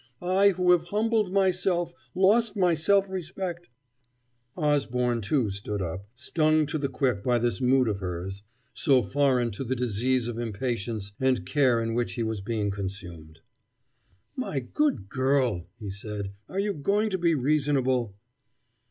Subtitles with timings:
[0.23, 3.69] I who have humbled myself, lost my self respect"
[4.57, 8.41] Osborne, too, stood up, stung to the quick by this mood of hers,
[8.73, 13.41] so foreign to the disease of impatience and care in which he was being consumed.
[14.35, 18.15] "My good girl," he said, "are you going to be reasonable?"